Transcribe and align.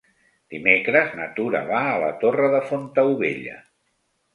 Dimecres 0.55 1.11
na 1.21 1.29
Tura 1.37 1.63
va 1.69 1.85
a 1.93 1.95
la 2.07 2.11
Torre 2.27 2.53
de 2.59 2.67
Fontaubella. 2.75 3.65